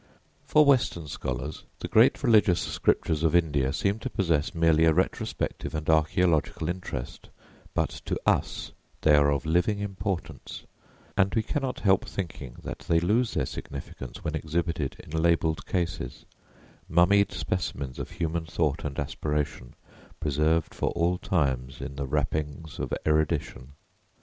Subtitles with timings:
[0.45, 5.75] For western scholars the great religious scriptures of India seem to possess merely a retrospective
[5.75, 7.29] and archælogical interest;
[7.75, 10.65] but to us they are of living importance,
[11.15, 16.25] and we cannot help thinking that they lose their significance when exhibited in labelled cases
[16.89, 19.75] mummied specimens of human thought and aspiration,
[20.19, 23.73] preserved for all time in the wrappings of erudition.